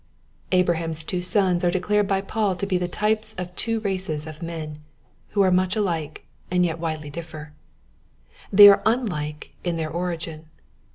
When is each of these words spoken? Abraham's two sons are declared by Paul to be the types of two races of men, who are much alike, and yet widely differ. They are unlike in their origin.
Abraham's 0.51 1.03
two 1.03 1.21
sons 1.21 1.63
are 1.63 1.69
declared 1.69 2.07
by 2.07 2.21
Paul 2.21 2.55
to 2.55 2.65
be 2.65 2.79
the 2.79 2.87
types 2.87 3.35
of 3.37 3.55
two 3.55 3.79
races 3.81 4.25
of 4.25 4.41
men, 4.41 4.79
who 5.29 5.43
are 5.43 5.51
much 5.51 5.75
alike, 5.75 6.25
and 6.49 6.65
yet 6.65 6.79
widely 6.79 7.11
differ. 7.11 7.53
They 8.51 8.67
are 8.67 8.81
unlike 8.83 9.51
in 9.63 9.77
their 9.77 9.91
origin. 9.91 10.47